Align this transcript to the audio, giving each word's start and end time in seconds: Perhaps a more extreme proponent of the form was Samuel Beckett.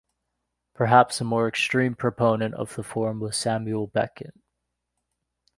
Perhaps 0.73 1.21
a 1.21 1.23
more 1.23 1.47
extreme 1.47 1.93
proponent 1.93 2.55
of 2.55 2.73
the 2.73 2.81
form 2.81 3.19
was 3.19 3.37
Samuel 3.37 3.85
Beckett. 3.85 4.33